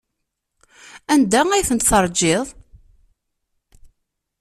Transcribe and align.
Anda 1.13 1.41
ay 1.51 1.63
ten-teṛjiḍ? 1.69 2.45